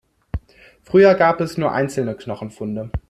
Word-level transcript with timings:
Früher 0.81 1.13
gab 1.13 1.41
es 1.41 1.59
nur 1.59 1.73
einzelne 1.73 2.15
Knochenfunde. 2.15 2.89